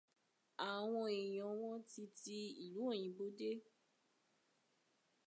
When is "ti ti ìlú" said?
1.89-2.81